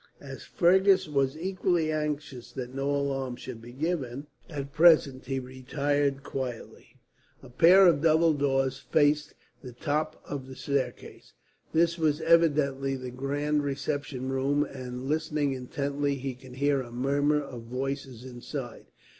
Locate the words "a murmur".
16.81-17.39